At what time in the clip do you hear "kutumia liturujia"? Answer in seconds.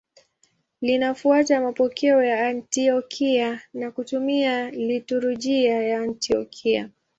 3.91-5.81